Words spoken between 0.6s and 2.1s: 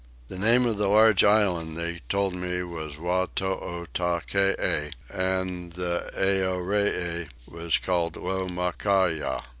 of the large island they